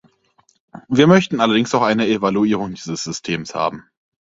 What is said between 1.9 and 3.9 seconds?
Evaluierung dieses Systems haben.